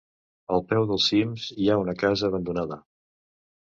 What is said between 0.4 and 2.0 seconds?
al peu dels cims hi ha una